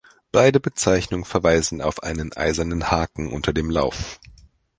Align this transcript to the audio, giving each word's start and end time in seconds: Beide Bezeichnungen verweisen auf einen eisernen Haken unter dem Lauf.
Beide 0.31 0.59
Bezeichnungen 0.59 1.25
verweisen 1.25 1.79
auf 1.79 2.01
einen 2.01 2.33
eisernen 2.33 2.89
Haken 2.89 3.31
unter 3.31 3.53
dem 3.53 3.69
Lauf. 3.69 4.17